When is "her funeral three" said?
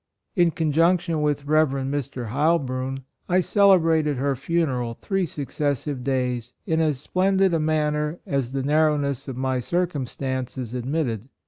4.17-5.27